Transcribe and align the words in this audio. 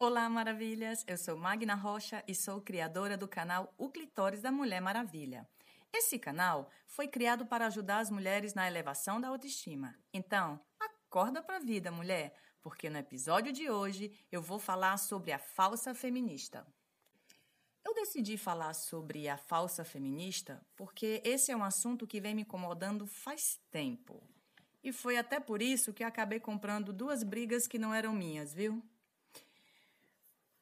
Olá, 0.00 0.28
maravilhas! 0.28 1.04
Eu 1.08 1.18
sou 1.18 1.36
Magna 1.36 1.74
Rocha 1.74 2.22
e 2.28 2.32
sou 2.32 2.60
criadora 2.60 3.16
do 3.16 3.26
canal 3.26 3.74
O 3.76 3.90
Clitóris 3.90 4.40
da 4.40 4.52
Mulher 4.52 4.80
Maravilha. 4.80 5.44
Esse 5.92 6.20
canal 6.20 6.70
foi 6.86 7.08
criado 7.08 7.44
para 7.44 7.66
ajudar 7.66 7.98
as 7.98 8.08
mulheres 8.08 8.54
na 8.54 8.68
elevação 8.68 9.20
da 9.20 9.26
autoestima. 9.26 9.96
Então, 10.12 10.60
acorda 10.78 11.42
pra 11.42 11.58
vida, 11.58 11.90
mulher, 11.90 12.32
porque 12.62 12.88
no 12.88 12.96
episódio 12.96 13.52
de 13.52 13.68
hoje 13.68 14.12
eu 14.30 14.40
vou 14.40 14.60
falar 14.60 14.98
sobre 14.98 15.32
a 15.32 15.38
falsa 15.40 15.92
feminista. 15.92 16.64
Eu 17.84 17.92
decidi 17.92 18.38
falar 18.38 18.74
sobre 18.74 19.28
a 19.28 19.36
falsa 19.36 19.84
feminista 19.84 20.64
porque 20.76 21.20
esse 21.24 21.50
é 21.50 21.56
um 21.56 21.64
assunto 21.64 22.06
que 22.06 22.20
vem 22.20 22.36
me 22.36 22.42
incomodando 22.42 23.04
faz 23.04 23.60
tempo. 23.68 24.22
E 24.80 24.92
foi 24.92 25.16
até 25.16 25.40
por 25.40 25.60
isso 25.60 25.92
que 25.92 26.04
acabei 26.04 26.38
comprando 26.38 26.92
duas 26.92 27.24
brigas 27.24 27.66
que 27.66 27.80
não 27.80 27.92
eram 27.92 28.12
minhas, 28.12 28.54
viu? 28.54 28.80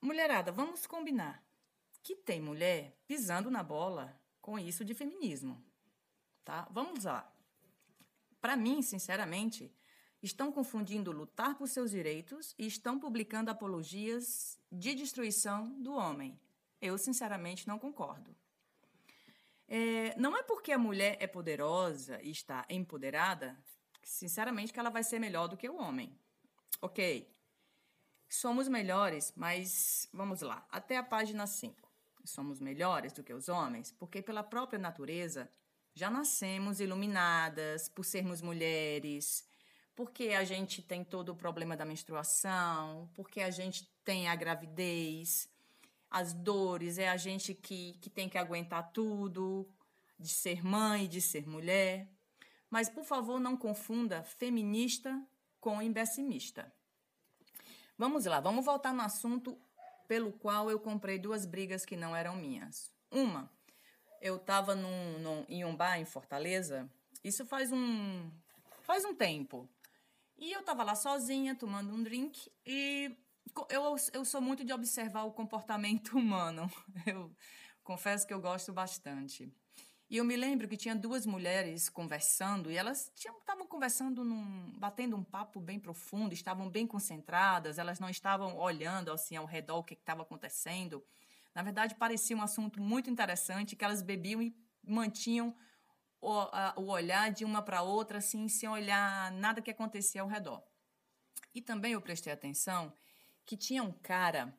Mulherada, 0.06 0.52
vamos 0.52 0.86
combinar 0.86 1.44
que 2.00 2.14
tem 2.14 2.40
mulher 2.40 2.96
pisando 3.08 3.50
na 3.50 3.64
bola 3.64 4.16
com 4.40 4.56
isso 4.56 4.84
de 4.84 4.94
feminismo, 4.94 5.60
tá? 6.44 6.68
Vamos 6.70 7.02
lá. 7.02 7.28
Para 8.40 8.54
mim, 8.54 8.82
sinceramente, 8.82 9.74
estão 10.22 10.52
confundindo 10.52 11.10
lutar 11.10 11.58
por 11.58 11.66
seus 11.66 11.90
direitos 11.90 12.54
e 12.56 12.68
estão 12.68 13.00
publicando 13.00 13.50
apologias 13.50 14.60
de 14.70 14.94
destruição 14.94 15.72
do 15.82 15.94
homem. 15.94 16.38
Eu, 16.80 16.96
sinceramente, 16.96 17.66
não 17.66 17.76
concordo. 17.76 18.32
É, 19.66 20.16
não 20.16 20.36
é 20.36 20.42
porque 20.44 20.70
a 20.70 20.78
mulher 20.78 21.16
é 21.18 21.26
poderosa 21.26 22.22
e 22.22 22.30
está 22.30 22.64
empoderada, 22.70 23.58
sinceramente, 24.04 24.72
que 24.72 24.78
ela 24.78 24.88
vai 24.88 25.02
ser 25.02 25.18
melhor 25.18 25.48
do 25.48 25.56
que 25.56 25.68
o 25.68 25.78
homem. 25.78 26.16
Ok. 26.80 27.35
Somos 28.28 28.68
melhores, 28.68 29.32
mas 29.36 30.08
vamos 30.12 30.40
lá, 30.40 30.66
até 30.70 30.96
a 30.96 31.02
página 31.02 31.46
5 31.46 31.86
somos 32.26 32.60
melhores 32.60 33.12
do 33.12 33.22
que 33.22 33.32
os 33.32 33.48
homens, 33.48 33.92
porque 33.92 34.20
pela 34.20 34.42
própria 34.42 34.78
natureza 34.78 35.50
já 35.94 36.10
nascemos 36.10 36.80
iluminadas 36.80 37.88
por 37.88 38.04
sermos 38.04 38.42
mulheres, 38.42 39.48
porque 39.94 40.28
a 40.30 40.44
gente 40.44 40.82
tem 40.82 41.02
todo 41.02 41.30
o 41.30 41.36
problema 41.36 41.76
da 41.76 41.84
menstruação, 41.84 43.08
porque 43.14 43.40
a 43.40 43.50
gente 43.50 43.90
tem 44.04 44.28
a 44.28 44.36
gravidez, 44.36 45.48
as 46.10 46.32
dores, 46.32 46.98
é 46.98 47.08
a 47.08 47.16
gente 47.16 47.54
que, 47.54 47.94
que 48.00 48.10
tem 48.10 48.28
que 48.28 48.36
aguentar 48.36 48.92
tudo, 48.92 49.66
de 50.18 50.28
ser 50.28 50.64
mãe, 50.64 51.08
de 51.08 51.20
ser 51.20 51.46
mulher. 51.46 52.08
Mas, 52.68 52.88
por 52.88 53.04
favor, 53.04 53.40
não 53.40 53.56
confunda 53.56 54.22
feminista 54.22 55.18
com 55.60 55.80
imbecimista. 55.80 56.72
Vamos 57.98 58.26
lá, 58.26 58.40
vamos 58.40 58.62
voltar 58.62 58.92
no 58.92 59.00
assunto 59.00 59.58
pelo 60.06 60.30
qual 60.30 60.70
eu 60.70 60.78
comprei 60.78 61.18
duas 61.18 61.46
brigas 61.46 61.84
que 61.84 61.96
não 61.96 62.14
eram 62.14 62.36
minhas. 62.36 62.92
Uma, 63.10 63.50
eu 64.20 64.36
estava 64.36 64.74
num, 64.74 65.18
num, 65.18 65.46
em 65.48 65.64
um 65.64 65.74
bar 65.74 65.98
em 65.98 66.04
Fortaleza, 66.04 66.90
isso 67.24 67.46
faz 67.46 67.72
um, 67.72 68.30
faz 68.82 69.02
um 69.06 69.14
tempo. 69.14 69.66
E 70.36 70.52
eu 70.52 70.60
estava 70.60 70.84
lá 70.84 70.94
sozinha, 70.94 71.54
tomando 71.54 71.90
um 71.90 72.02
drink, 72.02 72.52
e 72.66 73.16
eu, 73.70 73.96
eu 74.12 74.24
sou 74.26 74.42
muito 74.42 74.62
de 74.62 74.74
observar 74.74 75.24
o 75.24 75.32
comportamento 75.32 76.12
humano. 76.18 76.70
Eu 77.06 77.34
confesso 77.82 78.26
que 78.26 78.34
eu 78.34 78.40
gosto 78.42 78.74
bastante. 78.74 79.50
E 80.08 80.18
eu 80.18 80.24
me 80.24 80.36
lembro 80.36 80.68
que 80.68 80.76
tinha 80.76 80.94
duas 80.94 81.26
mulheres 81.26 81.88
conversando 81.88 82.70
e 82.70 82.76
elas 82.76 83.10
estavam 83.16 83.66
conversando, 83.66 84.24
num, 84.24 84.72
batendo 84.78 85.16
um 85.16 85.24
papo 85.24 85.58
bem 85.58 85.80
profundo, 85.80 86.32
estavam 86.32 86.70
bem 86.70 86.86
concentradas, 86.86 87.76
elas 87.76 87.98
não 87.98 88.08
estavam 88.08 88.56
olhando 88.56 89.10
assim 89.10 89.34
ao 89.34 89.44
redor 89.44 89.78
o 89.78 89.84
que 89.84 89.94
estava 89.94 90.22
acontecendo. 90.22 91.04
Na 91.52 91.62
verdade, 91.62 91.96
parecia 91.96 92.36
um 92.36 92.42
assunto 92.42 92.80
muito 92.80 93.10
interessante 93.10 93.74
que 93.74 93.84
elas 93.84 94.00
bebiam 94.00 94.40
e 94.40 94.54
mantinham 94.86 95.56
o, 96.20 96.30
a, 96.30 96.74
o 96.76 96.86
olhar 96.86 97.32
de 97.32 97.44
uma 97.44 97.60
para 97.60 97.82
outra, 97.82 98.18
assim, 98.18 98.48
sem 98.48 98.68
olhar 98.68 99.32
nada 99.32 99.60
que 99.60 99.70
acontecia 99.70 100.22
ao 100.22 100.28
redor. 100.28 100.62
E 101.52 101.60
também 101.60 101.92
eu 101.92 102.00
prestei 102.00 102.32
atenção 102.32 102.92
que 103.44 103.56
tinha 103.56 103.82
um 103.82 103.92
cara 103.92 104.56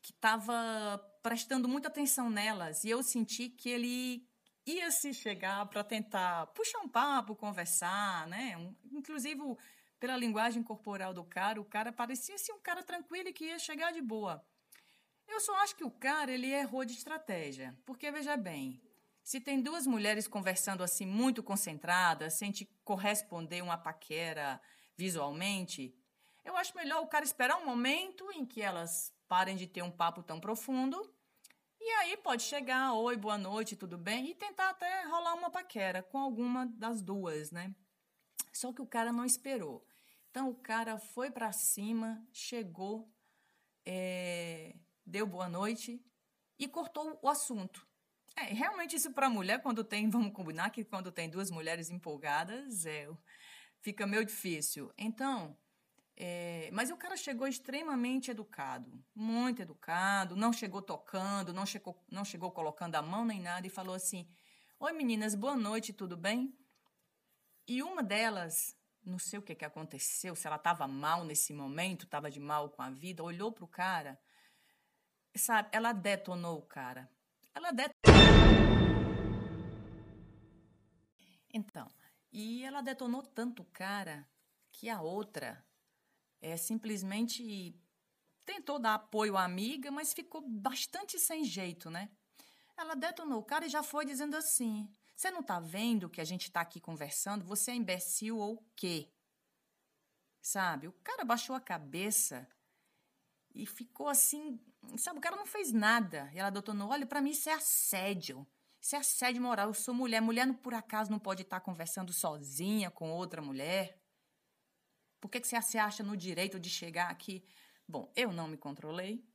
que 0.00 0.12
estava 0.12 0.98
prestando 1.22 1.66
muita 1.66 1.88
atenção 1.88 2.30
nelas 2.30 2.84
e 2.84 2.90
eu 2.90 3.02
senti 3.02 3.48
que 3.48 3.68
ele 3.68 4.28
ia 4.66 4.90
se 4.90 5.14
chegar 5.14 5.64
para 5.66 5.84
tentar 5.84 6.48
puxar 6.48 6.80
um 6.80 6.88
papo, 6.88 7.36
conversar, 7.36 8.26
né? 8.26 8.56
Um, 8.56 8.74
inclusive, 8.90 9.40
pela 10.00 10.16
linguagem 10.16 10.62
corporal 10.62 11.14
do 11.14 11.24
cara, 11.24 11.60
o 11.60 11.64
cara 11.64 11.92
parecia 11.92 12.36
ser 12.36 12.52
um 12.52 12.60
cara 12.60 12.82
tranquilo 12.82 13.28
e 13.28 13.32
que 13.32 13.44
ia 13.44 13.58
chegar 13.58 13.92
de 13.92 14.02
boa. 14.02 14.44
Eu 15.28 15.40
só 15.40 15.54
acho 15.56 15.76
que 15.76 15.84
o 15.84 15.90
cara 15.90 16.32
ele 16.32 16.52
errou 16.52 16.84
de 16.84 16.92
estratégia, 16.92 17.76
porque 17.84 18.10
veja 18.10 18.36
bem, 18.36 18.80
se 19.22 19.40
tem 19.40 19.60
duas 19.60 19.86
mulheres 19.86 20.28
conversando 20.28 20.82
assim 20.82 21.06
muito 21.06 21.42
concentradas, 21.42 22.34
sem 22.34 22.50
te 22.50 22.64
corresponder 22.84 23.62
uma 23.62 23.78
paquera 23.78 24.60
visualmente, 24.96 25.94
eu 26.44 26.56
acho 26.56 26.76
melhor 26.76 27.02
o 27.02 27.08
cara 27.08 27.24
esperar 27.24 27.56
um 27.56 27.66
momento 27.66 28.30
em 28.32 28.46
que 28.46 28.62
elas 28.62 29.12
parem 29.28 29.56
de 29.56 29.66
ter 29.66 29.82
um 29.82 29.90
papo 29.90 30.22
tão 30.22 30.40
profundo 30.40 31.12
e 31.86 31.90
aí 32.00 32.16
pode 32.16 32.42
chegar, 32.42 32.94
oi, 32.94 33.16
boa 33.16 33.38
noite, 33.38 33.76
tudo 33.76 33.96
bem? 33.96 34.28
E 34.28 34.34
tentar 34.34 34.70
até 34.70 35.04
rolar 35.04 35.34
uma 35.34 35.48
paquera 35.48 36.02
com 36.02 36.18
alguma 36.18 36.66
das 36.66 37.00
duas, 37.00 37.52
né? 37.52 37.72
Só 38.52 38.72
que 38.72 38.82
o 38.82 38.86
cara 38.86 39.12
não 39.12 39.24
esperou. 39.24 39.86
Então 40.28 40.48
o 40.50 40.54
cara 40.56 40.98
foi 40.98 41.30
para 41.30 41.52
cima, 41.52 42.26
chegou, 42.32 43.08
é, 43.84 44.74
deu 45.06 45.28
boa 45.28 45.48
noite 45.48 46.04
e 46.58 46.66
cortou 46.66 47.20
o 47.22 47.28
assunto. 47.28 47.86
É, 48.34 48.46
realmente 48.46 48.96
isso 48.96 49.12
para 49.12 49.30
mulher, 49.30 49.62
quando 49.62 49.84
tem, 49.84 50.10
vamos 50.10 50.32
combinar 50.32 50.70
que 50.70 50.84
quando 50.84 51.12
tem 51.12 51.30
duas 51.30 51.52
mulheres 51.52 51.88
empolgadas, 51.88 52.84
é, 52.84 53.08
fica 53.80 54.08
meio 54.08 54.24
difícil. 54.24 54.92
Então, 54.98 55.56
é, 56.18 56.70
mas 56.72 56.90
o 56.90 56.96
cara 56.96 57.14
chegou 57.14 57.46
extremamente 57.46 58.30
educado, 58.30 59.04
muito 59.14 59.60
educado, 59.60 60.34
não 60.34 60.50
chegou 60.50 60.80
tocando, 60.80 61.52
não 61.52 61.66
chegou, 61.66 62.02
não 62.10 62.24
chegou 62.24 62.50
colocando 62.50 62.94
a 62.94 63.02
mão 63.02 63.26
nem 63.26 63.38
nada 63.38 63.66
e 63.66 63.70
falou 63.70 63.94
assim: 63.94 64.26
Oi 64.80 64.92
meninas, 64.94 65.34
boa 65.34 65.54
noite, 65.54 65.92
tudo 65.92 66.16
bem? 66.16 66.56
E 67.68 67.82
uma 67.82 68.02
delas, 68.02 68.74
não 69.04 69.18
sei 69.18 69.38
o 69.38 69.42
que, 69.42 69.54
que 69.54 69.64
aconteceu, 69.64 70.34
se 70.34 70.46
ela 70.46 70.56
estava 70.56 70.88
mal 70.88 71.22
nesse 71.22 71.52
momento, 71.52 72.06
estava 72.06 72.30
de 72.30 72.40
mal 72.40 72.70
com 72.70 72.80
a 72.80 72.88
vida, 72.88 73.22
olhou 73.22 73.52
para 73.52 73.64
o 73.64 73.68
cara, 73.68 74.18
sabe, 75.36 75.68
ela 75.72 75.92
detonou 75.92 76.58
o 76.58 76.62
cara. 76.62 77.10
Ela 77.54 77.72
detonou. 77.72 78.16
Então, 81.52 81.92
e 82.32 82.64
ela 82.64 82.80
detonou 82.80 83.22
tanto 83.22 83.62
o 83.62 83.66
cara 83.66 84.26
que 84.70 84.88
a 84.88 85.02
outra 85.02 85.65
é, 86.40 86.56
simplesmente 86.56 87.74
tentou 88.44 88.78
dar 88.78 88.94
apoio 88.94 89.36
à 89.36 89.44
amiga, 89.44 89.90
mas 89.90 90.12
ficou 90.12 90.40
bastante 90.48 91.18
sem 91.18 91.44
jeito, 91.44 91.90
né? 91.90 92.10
Ela 92.76 92.94
detonou 92.94 93.40
o 93.40 93.44
cara 93.44 93.66
e 93.66 93.70
já 93.70 93.82
foi 93.82 94.04
dizendo 94.04 94.36
assim: 94.36 94.88
Você 95.14 95.30
não 95.30 95.42
tá 95.42 95.58
vendo 95.58 96.10
que 96.10 96.20
a 96.20 96.24
gente 96.24 96.50
tá 96.50 96.60
aqui 96.60 96.78
conversando? 96.78 97.44
Você 97.44 97.70
é 97.70 97.74
imbecil 97.74 98.38
ou 98.38 98.64
quê? 98.76 99.10
Sabe? 100.42 100.86
O 100.86 100.92
cara 100.92 101.24
baixou 101.24 101.56
a 101.56 101.60
cabeça 101.60 102.46
e 103.54 103.66
ficou 103.66 104.08
assim. 104.08 104.60
Sabe? 104.96 105.18
O 105.18 105.22
cara 105.22 105.36
não 105.36 105.46
fez 105.46 105.72
nada. 105.72 106.30
E 106.34 106.38
ela 106.38 106.50
detonou: 106.50 106.90
Olha, 106.90 107.06
para 107.06 107.20
mim 107.20 107.30
isso 107.30 107.48
é 107.48 107.54
assédio. 107.54 108.46
Isso 108.80 108.94
é 108.94 108.98
assédio 108.98 109.42
moral. 109.42 109.68
Eu 109.68 109.74
sou 109.74 109.94
mulher. 109.94 110.20
Mulher, 110.20 110.46
por 110.58 110.74
acaso, 110.74 111.10
não 111.10 111.18
pode 111.18 111.42
estar 111.42 111.60
conversando 111.60 112.12
sozinha 112.12 112.90
com 112.90 113.10
outra 113.10 113.40
mulher. 113.40 113.98
Por 115.26 115.30
que, 115.32 115.40
que 115.40 115.48
você 115.48 115.60
se 115.60 115.76
acha 115.76 116.04
no 116.04 116.16
direito 116.16 116.60
de 116.60 116.70
chegar 116.70 117.10
aqui? 117.10 117.44
Bom, 117.88 118.12
eu 118.14 118.32
não 118.32 118.46
me 118.46 118.56
controlei 118.56 119.28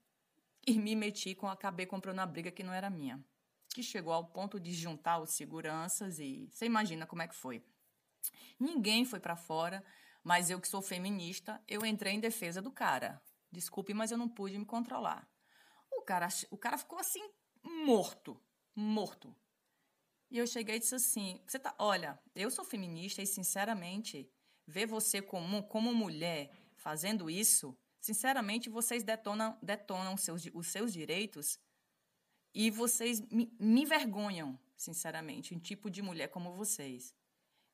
e 0.66 0.79
me 0.79 0.96
meti 0.96 1.35
com, 1.35 1.49
acabei 1.49 1.85
comprando 1.85 2.20
uma 2.20 2.26
briga 2.26 2.49
que 2.49 2.64
não 2.64 2.72
era 2.72 2.90
minha. 2.90 3.22
Que 3.67 3.84
chegou 3.84 4.14
ao 4.14 4.26
ponto 4.26 4.58
de 4.58 4.72
juntar 4.73 5.20
os 5.20 5.32
seguranças 5.32 6.17
e 6.17 6.47
você 6.49 6.66
imagina 6.66 7.05
como 7.05 7.23
é 7.23 7.28
que 7.28 7.35
foi. 7.35 7.61
Ninguém 8.58 9.03
foi 9.03 9.20
para 9.20 9.35
fora, 9.35 9.84
mas 10.23 10.49
eu 10.49 10.61
que 10.61 10.67
sou 10.70 10.82
feminista, 10.82 11.61
eu 11.67 11.85
entrei 11.85 12.14
em 12.14 12.22
defesa 12.22 12.61
do 12.61 12.72
cara. 12.72 13.22
Desculpe, 13.52 13.94
mas 13.94 14.11
eu 14.11 14.17
não 14.17 14.29
pude 14.29 14.58
me 14.58 14.66
controlar. 14.66 15.29
O 15.91 16.03
cara, 16.03 16.29
o 16.49 16.58
cara 16.58 16.78
ficou 16.78 16.99
assim 16.99 17.22
morto, 17.61 18.41
morto. 18.73 19.35
E 20.29 20.37
eu 20.37 20.47
cheguei 20.47 20.78
e 20.78 20.79
disse 20.79 20.96
assim: 20.96 21.41
"Você 21.46 21.59
tá, 21.59 21.76
olha, 21.78 22.17
eu 22.34 22.49
sou 22.49 22.64
feminista 22.64 23.22
e 23.22 23.28
sinceramente, 23.28 24.32
ver 24.66 24.85
você 24.85 25.22
como, 25.22 25.63
como 25.63 25.93
mulher 25.93 26.49
fazendo 26.75 27.29
isso, 27.29 27.78
sinceramente, 27.99 28.69
vocês 28.69 29.03
detonam, 29.03 29.58
detonam 29.61 30.17
seus, 30.17 30.47
os 30.53 30.67
seus 30.67 30.91
direitos 30.91 31.59
e 32.53 32.69
vocês 32.69 33.22
me, 33.22 33.53
me 33.59 33.84
envergonham, 33.84 34.59
sinceramente, 34.75 35.53
um 35.53 35.59
tipo 35.59 35.90
de 35.90 36.02
mulher 36.02 36.28
como 36.28 36.53
vocês. 36.53 37.16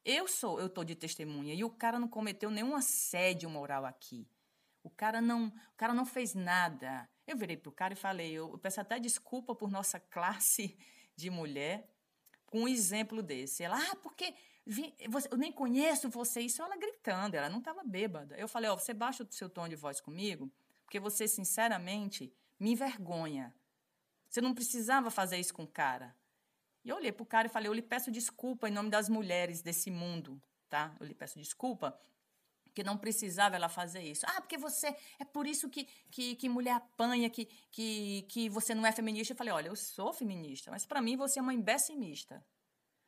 Eu 0.04 0.28
sou, 0.28 0.60
eu 0.60 0.70
tô 0.70 0.84
de 0.84 0.96
testemunha 0.96 1.54
e 1.54 1.64
o 1.64 1.70
cara 1.70 2.00
não 2.00 2.08
cometeu 2.08 2.50
nenhum 2.50 2.76
assédio 2.76 3.50
moral 3.50 3.86
aqui. 3.86 4.28
O 4.84 4.90
cara 4.90 5.20
não, 5.20 5.48
o 5.48 5.76
cara 5.76 5.94
não 5.94 6.06
fez 6.06 6.34
nada. 6.34 7.10
Eu 7.26 7.36
virei 7.36 7.58
pro 7.58 7.74
cara 7.74 7.94
e 7.94 7.98
falei, 7.98 8.32
eu, 8.32 8.58
peço 8.58 8.80
até 8.80 8.98
desculpa 9.00 9.54
por 9.54 9.70
nossa 9.70 10.00
classe 10.12 10.78
de 11.16 11.30
mulher 11.30 11.90
com 12.46 12.62
um 12.62 12.68
exemplo 12.68 13.22
desse. 13.22 13.64
Ela, 13.64 13.78
ah, 13.78 13.96
porque 13.98 14.34
eu 15.32 15.38
nem 15.38 15.52
conheço 15.52 16.10
você. 16.10 16.42
Isso 16.42 16.62
ela 16.62 16.76
gritando, 16.76 17.36
ela 17.36 17.50
não 17.50 17.60
estava 17.60 17.84
bêbada. 17.84 18.36
Eu 18.38 18.48
falei, 18.48 18.70
ó, 18.70 18.74
oh, 18.74 18.78
você 18.78 18.94
baixa 18.94 19.24
o 19.24 19.28
seu 19.32 19.50
tom 19.50 19.68
de 19.68 19.76
voz 19.76 20.02
comigo, 20.02 20.52
porque 20.84 21.00
você, 21.00 21.28
sinceramente, 21.28 22.34
me 22.60 22.72
envergonha. 22.72 23.54
Você 24.30 24.42
não 24.42 24.54
precisava 24.54 25.10
fazer 25.10 25.38
isso 25.38 25.54
com 25.54 25.64
o 25.64 25.68
cara. 25.68 26.16
E 26.84 26.90
eu 26.90 26.96
olhei 26.96 27.12
pro 27.12 27.26
cara 27.26 27.48
e 27.48 27.50
falei, 27.50 27.70
eu 27.70 27.74
lhe 27.74 27.82
peço 27.82 28.12
desculpa 28.12 28.68
em 28.68 28.72
nome 28.72 28.90
das 28.90 29.10
mulheres 29.10 29.62
desse 29.62 29.90
mundo, 29.90 30.42
tá? 30.70 30.96
Eu 31.00 31.06
lhe 31.06 31.14
peço 31.14 31.40
desculpa 31.40 31.98
que 32.78 32.84
não 32.84 32.96
precisava 32.96 33.56
ela 33.56 33.70
fazer 33.70 34.04
isso. 34.04 34.24
Ah, 34.28 34.40
porque 34.40 34.56
você. 34.56 34.96
É 35.18 35.26
por 35.26 35.48
isso 35.48 35.68
que, 35.68 35.86
que, 36.12 36.36
que 36.36 36.48
mulher 36.48 36.74
apanha, 36.74 37.28
que, 37.28 37.46
que, 37.72 38.24
que 38.30 38.50
você 38.50 38.76
não 38.76 38.86
é 38.86 38.92
feminista. 38.92 39.34
Eu 39.34 39.38
falei: 39.38 39.52
olha, 39.52 39.70
eu 39.70 39.76
sou 39.76 40.14
feminista, 40.14 40.70
mas 40.70 40.86
para 40.86 41.02
mim 41.02 41.18
você 41.18 41.40
é 41.40 41.42
uma 41.42 41.56
imbecimista. 41.56 42.46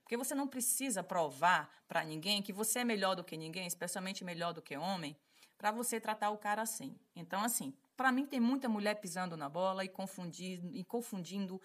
Porque 0.10 0.18
você 0.18 0.34
não 0.34 0.48
precisa 0.48 1.04
provar 1.04 1.70
para 1.88 2.04
ninguém 2.04 2.42
que 2.42 2.52
você 2.52 2.80
é 2.80 2.84
melhor 2.84 3.16
do 3.16 3.24
que 3.24 3.38
ninguém, 3.38 3.68
especialmente 3.68 4.24
melhor 4.24 4.54
do 4.54 4.60
que 4.60 4.76
homem, 4.76 5.16
para 5.56 5.72
você 5.72 6.00
tratar 6.02 6.32
o 6.32 6.38
cara 6.40 6.64
assim. 6.64 6.98
Então, 7.16 7.44
assim, 7.44 7.76
para 7.96 8.12
mim 8.12 8.26
tem 8.26 8.40
muita 8.40 8.68
mulher 8.68 8.96
pisando 8.96 9.38
na 9.38 9.48
bola 9.48 9.86
e 9.86 9.88
confundindo, 9.88 10.76
e 10.76 10.84
confundindo 10.84 11.62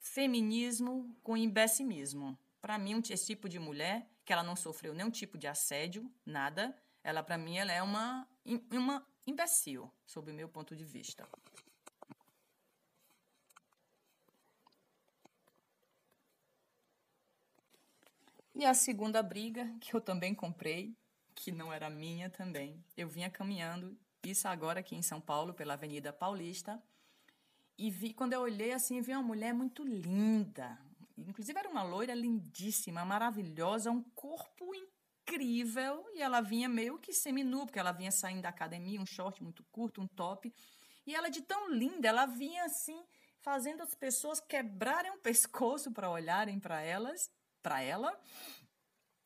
feminismo 0.00 1.16
com 1.22 1.36
imbecimismo. 1.36 2.36
Para 2.60 2.78
mim, 2.78 3.00
esse 3.08 3.26
tipo 3.26 3.48
de 3.48 3.60
mulher, 3.60 4.10
que 4.24 4.32
ela 4.32 4.42
não 4.42 4.56
sofreu 4.56 4.92
nenhum 4.92 5.08
tipo 5.08 5.38
de 5.38 5.46
assédio, 5.46 6.12
nada, 6.26 6.76
ela, 7.04 7.22
para 7.22 7.38
mim, 7.38 7.58
ela 7.58 7.70
é 7.70 7.80
uma, 7.80 8.26
uma 8.72 9.06
imbecil, 9.24 9.88
sob 10.04 10.32
o 10.32 10.34
meu 10.34 10.48
ponto 10.48 10.74
de 10.74 10.84
vista. 10.84 11.28
E 18.54 18.64
a 18.64 18.72
segunda 18.72 19.22
briga, 19.22 19.68
que 19.80 19.94
eu 19.94 20.00
também 20.00 20.34
comprei, 20.34 20.96
que 21.34 21.50
não 21.50 21.72
era 21.72 21.90
minha 21.90 22.30
também. 22.30 22.84
Eu 22.96 23.08
vinha 23.08 23.28
caminhando, 23.28 23.98
isso 24.22 24.46
agora 24.46 24.80
aqui 24.80 24.94
em 24.94 25.02
São 25.02 25.20
Paulo, 25.20 25.52
pela 25.52 25.74
Avenida 25.74 26.12
Paulista, 26.12 26.80
e 27.76 27.90
vi, 27.90 28.14
quando 28.14 28.32
eu 28.32 28.40
olhei 28.40 28.72
assim, 28.72 29.00
vi 29.00 29.12
uma 29.12 29.22
mulher 29.22 29.52
muito 29.52 29.82
linda. 29.82 30.78
Inclusive 31.18 31.58
era 31.58 31.68
uma 31.68 31.82
loira 31.82 32.14
lindíssima, 32.14 33.04
maravilhosa, 33.04 33.90
um 33.90 34.02
corpo 34.14 34.72
incrível 34.74 36.06
e 36.14 36.22
ela 36.22 36.40
vinha 36.40 36.68
meio 36.68 36.98
que 36.98 37.12
seminua, 37.12 37.66
porque 37.66 37.78
ela 37.78 37.92
vinha 37.92 38.12
saindo 38.12 38.42
da 38.42 38.50
academia, 38.50 39.00
um 39.00 39.06
short 39.06 39.42
muito 39.42 39.64
curto, 39.64 40.00
um 40.00 40.06
top. 40.06 40.52
E 41.04 41.14
ela 41.14 41.28
de 41.28 41.42
tão 41.42 41.70
linda, 41.70 42.08
ela 42.08 42.26
vinha 42.26 42.64
assim, 42.64 43.04
fazendo 43.40 43.82
as 43.82 43.94
pessoas 43.94 44.40
quebrarem 44.40 45.10
o 45.12 45.18
pescoço 45.20 45.90
para 45.90 46.10
olharem 46.10 46.60
para 46.60 46.80
elas, 46.80 47.28
para 47.64 47.80
ela. 47.80 48.20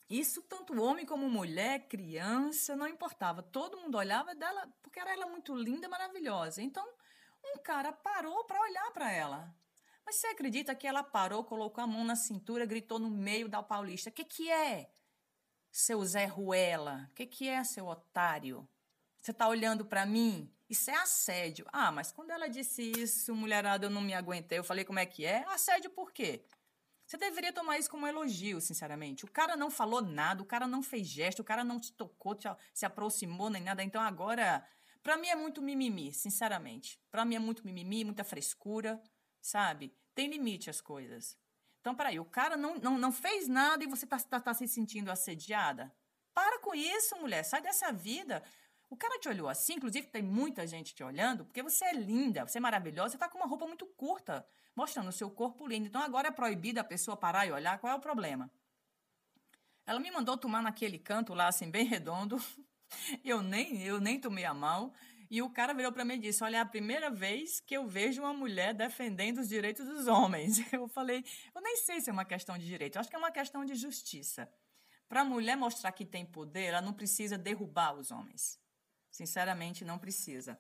Isso 0.08 0.40
tanto 0.43 0.81
homem 0.81 1.05
como 1.05 1.29
mulher, 1.29 1.88
criança, 1.88 2.76
não 2.76 2.87
importava. 2.87 3.43
Todo 3.43 3.76
mundo 3.76 3.99
olhava 3.99 4.35
dela 4.35 4.73
porque 4.81 5.00
era 5.00 5.12
ela 5.12 5.26
muito 5.26 5.55
linda, 5.55 5.88
maravilhosa. 5.88 6.62
Então, 6.62 6.87
um 7.44 7.58
cara 7.58 7.93
parou 7.93 8.44
para 8.44 8.62
olhar 8.62 8.90
para 8.93 9.12
ela. 9.12 9.55
Mas 10.06 10.14
você 10.14 10.29
acredita 10.29 10.75
que 10.75 10.87
ela 10.87 11.02
parou, 11.02 11.44
colocou 11.44 11.82
a 11.82 11.87
mão 11.87 12.05
na 12.05 12.17
cintura, 12.17 12.64
gritou 12.64 12.99
no 12.99 13.11
meio 13.11 13.49
da 13.49 13.62
Paulista: 13.62 14.08
"O 14.08 14.12
que 14.12 14.25
que 14.25 14.50
é? 14.50 14.88
seu 15.70 16.02
Zé 16.05 16.26
Ruela? 16.26 17.11
Que, 17.14 17.26
que 17.26 17.49
é, 17.49 17.62
seu 17.64 17.87
otário? 17.87 18.69
Você 19.20 19.32
está 19.32 19.49
olhando 19.49 19.85
para 19.85 20.06
mim? 20.06 20.50
Isso 20.69 20.90
é 20.90 20.94
assédio. 20.94 21.67
Ah, 21.73 21.90
mas 21.93 22.12
quando 22.12 22.31
ela 22.31 22.49
disse 22.49 22.82
isso, 22.82 23.35
mulherada, 23.35 23.87
eu 23.87 23.90
não 23.90 24.00
me 24.00 24.14
aguentei. 24.14 24.58
Eu 24.58 24.64
falei, 24.64 24.85
como 24.85 24.99
é 24.99 25.06
que 25.06 25.25
é? 25.25 25.44
Assédio 25.49 25.90
por 25.90 26.12
quê? 26.12 26.44
Você 27.09 27.17
deveria 27.17 27.55
tomar 27.55 27.79
isso 27.79 27.91
como 27.91 28.05
um 28.05 28.07
elogio, 28.07 28.61
sinceramente. 28.61 29.25
O 29.25 29.31
cara 29.31 29.57
não 29.57 29.71
falou 29.71 30.03
nada, 30.03 30.43
o 30.43 30.45
cara 30.45 30.67
não 30.67 30.83
fez 30.83 31.07
gesto, 31.07 31.41
o 31.41 31.45
cara 31.45 31.65
não 31.65 31.81
te 31.81 31.91
tocou, 31.91 32.37
se 32.75 32.85
aproximou 32.85 33.49
nem 33.49 33.63
nada. 33.63 33.83
Então 33.83 34.03
agora, 34.03 34.63
para 35.03 35.17
mim 35.17 35.29
é 35.29 35.35
muito 35.35 35.63
mimimi, 35.63 36.13
sinceramente. 36.13 37.01
Para 37.11 37.25
mim 37.25 37.37
é 37.37 37.39
muito 37.39 37.65
mimimi, 37.65 38.05
muita 38.05 38.25
frescura, 38.25 39.03
sabe? 39.41 39.97
Tem 40.15 40.29
limite 40.29 40.69
as 40.69 40.83
coisas. 40.83 41.35
Então, 41.81 41.95
peraí, 41.95 42.21
o 42.21 42.27
cara 42.27 42.59
não, 42.59 42.75
não, 42.75 42.99
não 42.99 43.11
fez 43.11 43.49
nada 43.49 43.83
e 43.83 43.87
você 43.87 44.05
está 44.05 44.19
tá, 44.19 44.39
tá 44.39 44.53
se 44.53 44.69
sentindo 44.69 45.11
assediada? 45.11 45.91
Para 46.35 46.61
com 46.61 46.75
isso, 46.75 47.17
mulher, 47.17 47.43
sai 47.43 47.63
dessa 47.63 47.91
vida. 47.91 48.43
O 48.90 48.96
cara 48.96 49.19
te 49.19 49.29
olhou 49.29 49.49
assim, 49.49 49.75
inclusive 49.75 50.06
tem 50.06 50.23
muita 50.23 50.67
gente 50.67 50.94
te 50.94 51.05
olhando, 51.05 51.44
porque 51.44 51.62
você 51.62 51.85
é 51.85 51.93
linda, 51.93 52.46
você 52.46 52.58
é 52.58 52.61
maravilhosa, 52.61 53.11
você 53.11 53.17
está 53.17 53.29
com 53.29 53.38
uma 53.38 53.46
roupa 53.46 53.67
muito 53.67 53.87
curta, 53.87 54.46
mostrando 54.75 55.08
o 55.08 55.12
seu 55.12 55.31
corpo 55.31 55.67
lindo. 55.67 55.87
Então 55.87 56.02
agora 56.02 56.29
é 56.29 56.31
proibido 56.31 56.81
a 56.81 56.85
pessoa 56.85 57.17
parar 57.17 57.46
e 57.46 57.52
olhar, 57.52 57.79
qual 57.79 57.93
é 57.93 57.96
o 57.96 58.00
problema? 58.00 58.50
Ela 59.87 60.00
me 60.00 60.11
mandou 60.11 60.37
tomar 60.37 60.62
naquele 60.62 60.99
canto 60.99 61.35
lá, 61.35 61.49
assim, 61.49 61.70
bem 61.70 61.85
redondo. 61.85 62.37
Eu 63.23 63.43
nem, 63.43 63.82
eu 63.82 64.00
nem 64.00 64.19
tomei 64.19 64.46
a 64.46 64.55
mão. 64.55 64.94
E 65.31 65.43
o 65.43 65.50
cara 65.50 65.75
virou 65.75 65.93
para 65.93 66.06
mim 66.06 66.14
e 66.14 66.19
disse: 66.19 66.43
Olha, 66.43 66.56
é 66.56 66.61
a 66.61 66.64
primeira 66.64 67.11
vez 67.11 67.61
que 67.61 67.76
eu 67.76 67.87
vejo 67.87 68.23
uma 68.23 68.32
mulher 68.32 68.73
defendendo 68.73 69.38
os 69.38 69.49
direitos 69.49 69.87
dos 69.87 70.06
homens. 70.06 70.56
Eu 70.73 70.88
falei: 70.88 71.23
Eu 71.55 71.61
nem 71.61 71.76
sei 71.76 72.00
se 72.00 72.08
é 72.08 72.12
uma 72.12 72.25
questão 72.25 72.56
de 72.56 72.67
direito, 72.67 72.96
eu 72.96 73.00
acho 73.00 73.11
que 73.11 73.17
é 73.17 73.19
uma 73.19 73.31
questão 73.31 73.62
de 73.62 73.75
justiça. 73.75 74.50
Para 75.06 75.20
a 75.20 75.25
mulher 75.25 75.56
mostrar 75.56 75.93
que 75.93 76.06
tem 76.06 76.25
poder, 76.25 76.64
ela 76.64 76.81
não 76.81 76.94
precisa 76.94 77.37
derrubar 77.37 77.94
os 77.94 78.11
homens. 78.11 78.58
Sinceramente, 79.19 79.85
não 79.85 79.99
precisa. 79.99 80.56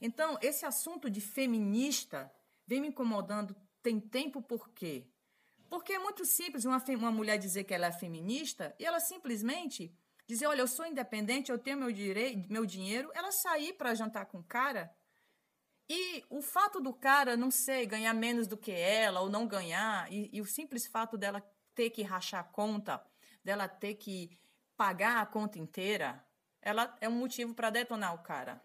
Então, 0.00 0.36
esse 0.42 0.66
assunto 0.66 1.08
de 1.08 1.20
feminista 1.20 2.28
vem 2.66 2.80
me 2.80 2.88
incomodando 2.88 3.54
tem 3.80 4.00
tempo 4.00 4.42
por 4.42 4.68
quê? 4.70 5.06
Porque 5.68 5.92
é 5.92 5.98
muito 6.00 6.24
simples 6.24 6.64
uma, 6.64 6.82
uma 6.98 7.12
mulher 7.12 7.38
dizer 7.38 7.62
que 7.62 7.72
ela 7.72 7.86
é 7.86 7.92
feminista 7.92 8.74
e 8.80 8.84
ela 8.84 8.98
simplesmente 8.98 9.94
dizer, 10.26 10.48
olha, 10.48 10.60
eu 10.60 10.66
sou 10.66 10.84
independente, 10.84 11.52
eu 11.52 11.58
tenho 11.58 11.78
meu 11.78 11.92
direito, 11.92 12.52
meu 12.52 12.66
dinheiro, 12.66 13.12
ela 13.14 13.30
sair 13.30 13.74
para 13.74 13.94
jantar 13.94 14.26
com 14.26 14.38
o 14.38 14.44
cara. 14.44 14.92
E 15.88 16.24
o 16.28 16.42
fato 16.42 16.80
do 16.80 16.92
cara, 16.92 17.36
não 17.36 17.52
sei, 17.52 17.86
ganhar 17.86 18.12
menos 18.12 18.48
do 18.48 18.56
que 18.56 18.72
ela 18.72 19.20
ou 19.20 19.30
não 19.30 19.46
ganhar, 19.46 20.12
e, 20.12 20.28
e 20.32 20.40
o 20.40 20.44
simples 20.44 20.84
fato 20.84 21.16
dela 21.16 21.40
ter 21.76 21.90
que 21.90 22.02
rachar 22.02 22.40
a 22.40 22.44
conta, 22.58 23.00
dela 23.44 23.68
ter 23.68 23.94
que 23.94 24.36
pagar 24.76 25.18
a 25.22 25.26
conta 25.26 25.60
inteira, 25.60 26.24
ela 26.62 26.96
é 27.00 27.08
um 27.08 27.12
motivo 27.12 27.54
para 27.54 27.70
detonar 27.70 28.14
o 28.14 28.22
cara. 28.22 28.62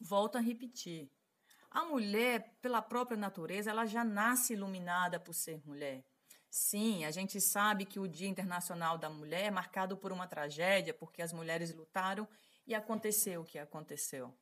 Volto 0.00 0.36
a 0.36 0.40
repetir. 0.40 1.10
A 1.70 1.84
mulher, 1.84 2.56
pela 2.62 2.80
própria 2.80 3.16
natureza, 3.16 3.70
ela 3.70 3.84
já 3.84 4.04
nasce 4.04 4.52
iluminada 4.52 5.18
por 5.18 5.34
ser 5.34 5.60
mulher. 5.66 6.04
Sim, 6.48 7.04
a 7.04 7.10
gente 7.10 7.40
sabe 7.40 7.84
que 7.84 7.98
o 7.98 8.06
Dia 8.06 8.28
Internacional 8.28 8.96
da 8.96 9.10
Mulher 9.10 9.46
é 9.46 9.50
marcado 9.50 9.96
por 9.96 10.12
uma 10.12 10.26
tragédia, 10.26 10.94
porque 10.94 11.20
as 11.20 11.32
mulheres 11.32 11.74
lutaram 11.74 12.28
e 12.64 12.76
aconteceu 12.76 13.40
o 13.40 13.44
que 13.44 13.58
aconteceu. 13.58 14.32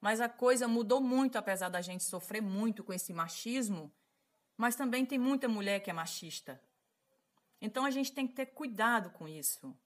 Mas 0.00 0.20
a 0.20 0.28
coisa 0.30 0.66
mudou 0.66 1.00
muito, 1.00 1.36
apesar 1.36 1.68
da 1.68 1.82
gente 1.82 2.04
sofrer 2.04 2.40
muito 2.40 2.82
com 2.82 2.92
esse 2.92 3.12
machismo, 3.12 3.92
mas 4.56 4.74
também 4.74 5.04
tem 5.04 5.18
muita 5.18 5.46
mulher 5.46 5.80
que 5.80 5.90
é 5.90 5.92
machista. 5.92 6.58
Então 7.60 7.84
a 7.84 7.90
gente 7.90 8.12
tem 8.12 8.26
que 8.26 8.32
ter 8.32 8.46
cuidado 8.46 9.10
com 9.10 9.28
isso. 9.28 9.76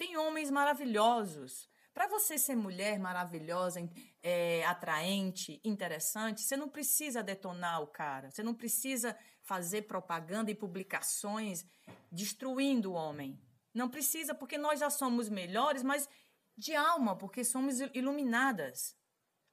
Tem 0.00 0.16
homens 0.16 0.50
maravilhosos. 0.50 1.68
Para 1.92 2.06
você 2.06 2.38
ser 2.38 2.56
mulher 2.56 2.98
maravilhosa, 2.98 3.86
é, 4.22 4.64
atraente, 4.64 5.60
interessante, 5.62 6.40
você 6.40 6.56
não 6.56 6.70
precisa 6.70 7.22
detonar 7.22 7.82
o 7.82 7.86
cara. 7.86 8.30
Você 8.30 8.42
não 8.42 8.54
precisa 8.54 9.14
fazer 9.42 9.82
propaganda 9.82 10.50
e 10.50 10.54
publicações 10.54 11.66
destruindo 12.10 12.92
o 12.92 12.94
homem. 12.94 13.38
Não 13.74 13.90
precisa, 13.90 14.34
porque 14.34 14.56
nós 14.56 14.80
já 14.80 14.88
somos 14.88 15.28
melhores, 15.28 15.82
mas 15.82 16.08
de 16.56 16.74
alma, 16.74 17.14
porque 17.14 17.44
somos 17.44 17.80
iluminadas. 17.92 18.96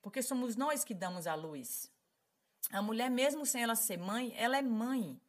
Porque 0.01 0.21
somos 0.21 0.55
nós 0.55 0.81
que 0.81 0.93
damos 0.93 1.27
a 1.27 1.35
luz. 1.35 1.91
A 2.71 2.81
mulher, 2.81 3.11
mesmo 3.11 3.45
sem 3.45 3.63
ela 3.63 3.75
ser 3.75 3.97
mãe, 3.97 4.33
ela 4.37 4.55
é 4.55 4.61
mãe. 4.61 5.21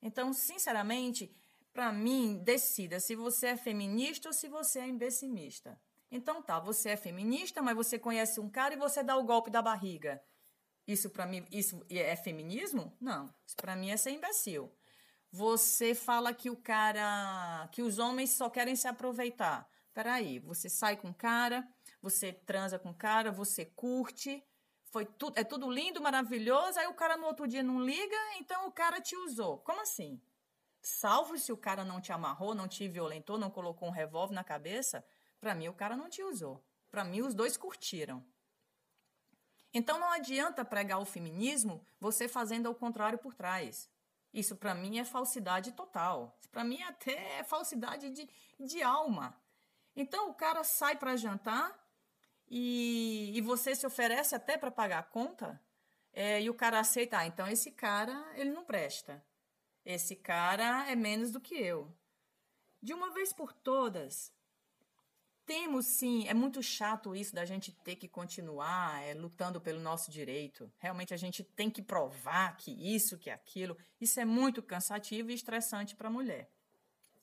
Então, 0.00 0.32
sinceramente, 0.32 1.30
para 1.72 1.92
mim, 1.92 2.38
decida 2.42 2.98
se 3.00 3.14
você 3.14 3.48
é 3.48 3.56
feminista 3.56 4.28
ou 4.28 4.32
se 4.32 4.48
você 4.48 4.80
é 4.80 4.88
imbecimista. 4.88 5.80
Então 6.10 6.42
tá, 6.42 6.58
você 6.58 6.90
é 6.90 6.96
feminista, 6.96 7.62
mas 7.62 7.76
você 7.76 7.98
conhece 7.98 8.40
um 8.40 8.50
cara 8.50 8.74
e 8.74 8.78
você 8.78 9.02
dá 9.02 9.16
o 9.16 9.24
golpe 9.24 9.50
da 9.50 9.62
barriga. 9.62 10.22
Isso 10.86 11.08
para 11.10 11.26
mim, 11.26 11.46
isso 11.52 11.84
é 11.88 12.16
feminismo? 12.16 12.96
Não. 13.00 13.32
Isso 13.46 13.56
para 13.56 13.76
mim 13.76 13.90
é 13.90 13.96
ser 13.96 14.10
imbecil. 14.10 14.72
Você 15.30 15.94
fala 15.94 16.34
que 16.34 16.50
o 16.50 16.56
cara, 16.56 17.68
que 17.70 17.82
os 17.82 18.00
homens 18.00 18.30
só 18.30 18.50
querem 18.50 18.74
se 18.74 18.88
aproveitar. 18.88 19.68
Peraí, 19.94 20.40
você 20.40 20.68
sai 20.68 20.96
com 20.96 21.14
cara, 21.14 21.66
você 22.02 22.32
transa 22.32 22.78
com 22.78 22.92
cara, 22.92 23.30
você 23.30 23.64
curte, 23.64 24.42
foi 24.90 25.04
tudo, 25.04 25.38
é 25.38 25.44
tudo 25.44 25.70
lindo, 25.70 26.00
maravilhoso, 26.00 26.80
aí 26.80 26.88
o 26.88 26.94
cara 26.94 27.16
no 27.16 27.26
outro 27.26 27.46
dia 27.46 27.62
não 27.62 27.80
liga, 27.80 28.16
então 28.38 28.66
o 28.66 28.72
cara 28.72 29.00
te 29.00 29.14
usou. 29.14 29.58
Como 29.58 29.80
assim? 29.80 30.20
Salvo 30.82 31.38
se 31.38 31.52
o 31.52 31.56
cara 31.56 31.84
não 31.84 32.00
te 32.00 32.12
amarrou, 32.12 32.54
não 32.54 32.66
te 32.66 32.88
violentou, 32.88 33.38
não 33.38 33.50
colocou 33.50 33.88
um 33.88 33.92
revólver 33.92 34.34
na 34.34 34.44
cabeça, 34.44 35.04
para 35.40 35.54
mim 35.54 35.68
o 35.68 35.74
cara 35.74 35.96
não 35.96 36.08
te 36.08 36.22
usou. 36.22 36.64
Para 36.90 37.04
mim, 37.04 37.20
os 37.20 37.34
dois 37.34 37.56
curtiram. 37.56 38.24
Então 39.72 39.98
não 39.98 40.10
adianta 40.10 40.64
pregar 40.64 40.98
o 40.98 41.04
feminismo 41.04 41.84
você 42.00 42.26
fazendo 42.26 42.66
ao 42.66 42.74
contrário 42.74 43.18
por 43.18 43.34
trás. 43.34 43.88
Isso 44.32 44.56
para 44.56 44.74
mim 44.74 44.98
é 44.98 45.04
falsidade 45.04 45.72
total. 45.72 46.36
Para 46.50 46.64
mim 46.64 46.82
até 46.82 47.38
é 47.38 47.44
falsidade 47.44 48.10
de, 48.10 48.28
de 48.58 48.82
alma. 48.82 49.40
Então 49.94 50.28
o 50.28 50.34
cara 50.34 50.64
sai 50.64 50.96
para 50.96 51.16
jantar 51.16 51.78
e, 52.48 53.30
e 53.34 53.40
você 53.40 53.74
se 53.76 53.86
oferece 53.86 54.34
até 54.34 54.58
para 54.58 54.70
pagar 54.70 54.98
a 54.98 55.04
conta 55.04 55.60
é, 56.12 56.42
e 56.42 56.50
o 56.50 56.54
cara 56.54 56.80
aceita. 56.80 57.18
Ah, 57.18 57.26
então 57.26 57.46
esse 57.46 57.70
cara 57.70 58.32
ele 58.34 58.50
não 58.50 58.64
presta. 58.64 59.24
Esse 59.90 60.14
cara 60.14 60.88
é 60.88 60.94
menos 60.94 61.32
do 61.32 61.40
que 61.40 61.56
eu. 61.56 61.92
De 62.80 62.94
uma 62.94 63.12
vez 63.12 63.32
por 63.32 63.52
todas, 63.52 64.32
temos 65.44 65.84
sim, 65.84 66.28
é 66.28 66.32
muito 66.32 66.62
chato 66.62 67.16
isso 67.16 67.34
da 67.34 67.44
gente 67.44 67.72
ter 67.72 67.96
que 67.96 68.06
continuar 68.06 69.02
é, 69.02 69.14
lutando 69.14 69.60
pelo 69.60 69.80
nosso 69.80 70.08
direito. 70.08 70.72
Realmente 70.78 71.12
a 71.12 71.16
gente 71.16 71.42
tem 71.42 71.68
que 71.68 71.82
provar 71.82 72.56
que 72.56 72.70
isso, 72.70 73.18
que 73.18 73.30
aquilo. 73.30 73.76
Isso 74.00 74.20
é 74.20 74.24
muito 74.24 74.62
cansativo 74.62 75.32
e 75.32 75.34
estressante 75.34 75.96
para 75.96 76.06
a 76.06 76.12
mulher. 76.12 76.48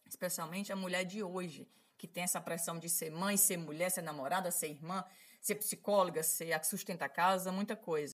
Especialmente 0.05 0.73
a 0.73 0.75
mulher 0.75 1.05
de 1.05 1.23
hoje, 1.23 1.69
que 1.97 2.05
tem 2.05 2.23
essa 2.23 2.41
pressão 2.41 2.77
de 2.77 2.89
ser 2.89 3.11
mãe, 3.11 3.37
ser 3.37 3.55
mulher, 3.55 3.89
ser 3.89 4.01
namorada, 4.01 4.51
ser 4.51 4.67
irmã, 4.67 5.05
ser 5.39 5.55
psicóloga, 5.55 6.21
ser 6.21 6.51
a 6.51 6.59
que 6.59 6.67
sustenta 6.67 7.05
a 7.05 7.09
casa, 7.09 7.49
muita 7.49 7.77
coisa. 7.77 8.13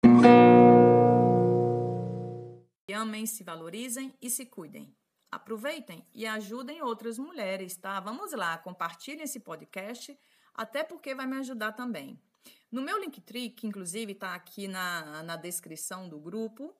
Amem, 2.91 3.25
se 3.25 3.43
valorizem 3.43 4.13
e 4.21 4.29
se 4.29 4.45
cuidem. 4.45 4.93
Aproveitem 5.31 6.05
e 6.13 6.25
ajudem 6.25 6.81
outras 6.81 7.17
mulheres, 7.17 7.77
tá? 7.77 7.99
Vamos 7.99 8.33
lá, 8.33 8.57
compartilhem 8.57 9.23
esse 9.23 9.39
podcast, 9.39 10.17
até 10.53 10.83
porque 10.83 11.15
vai 11.15 11.25
me 11.25 11.37
ajudar 11.37 11.71
também. 11.71 12.21
No 12.69 12.81
meu 12.81 12.99
Linktree, 12.99 13.51
que 13.51 13.65
inclusive 13.65 14.11
está 14.11 14.35
aqui 14.35 14.67
na, 14.67 15.23
na 15.23 15.35
descrição 15.37 16.09
do 16.09 16.19
grupo, 16.19 16.75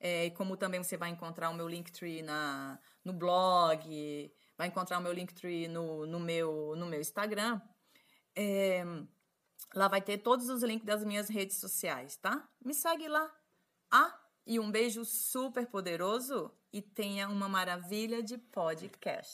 é, 0.00 0.30
como 0.30 0.56
também 0.56 0.82
você 0.82 0.96
vai 0.96 1.10
encontrar 1.10 1.50
o 1.50 1.54
meu 1.54 1.68
Linktree 1.68 2.22
na, 2.22 2.78
no 3.04 3.12
blog, 3.12 4.32
vai 4.56 4.68
encontrar 4.68 4.98
o 4.98 5.02
meu 5.02 5.12
Linktree 5.12 5.68
no, 5.68 6.06
no, 6.06 6.18
meu, 6.18 6.74
no 6.76 6.86
meu 6.86 7.00
Instagram, 7.00 7.60
é, 8.34 8.84
lá 9.74 9.86
vai 9.86 10.00
ter 10.00 10.18
todos 10.18 10.48
os 10.48 10.62
links 10.62 10.86
das 10.86 11.04
minhas 11.04 11.28
redes 11.28 11.58
sociais, 11.58 12.16
tá? 12.16 12.48
Me 12.64 12.72
segue 12.72 13.06
lá. 13.06 13.30
Ah, 13.90 14.18
e 14.46 14.58
um 14.58 14.70
beijo 14.70 15.04
super 15.04 15.66
poderoso 15.66 16.50
e 16.72 16.80
tenha 16.80 17.28
uma 17.28 17.48
maravilha 17.48 18.22
de 18.22 18.38
podcast. 18.38 19.30